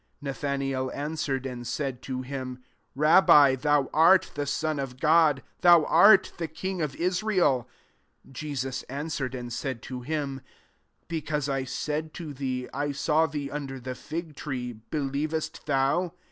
[0.23, 5.43] 49 Nathanael answered, and said to him, <' RablM, thou art the Son of God;
[5.59, 7.69] thou art the king of Israel."
[8.23, 10.41] 50 Jesus an8wer<^ ami said to him,
[10.75, 14.73] << Be cause I said te thee, * I saw thee under the fig tree,*
[14.73, 16.13] be lierest thou?